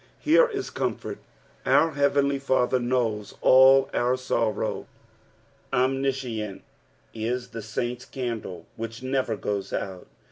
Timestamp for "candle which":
8.05-9.03